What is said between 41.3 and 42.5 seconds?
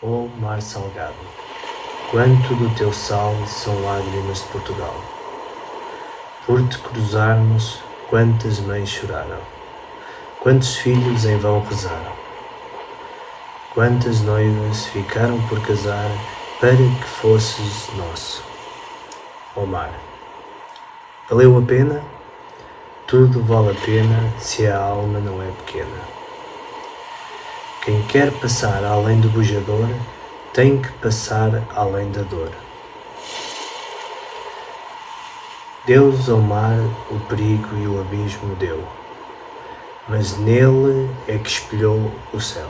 que espelhou o